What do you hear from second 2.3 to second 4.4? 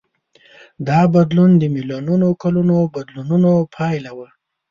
کلونو بدلونونو پایله وه.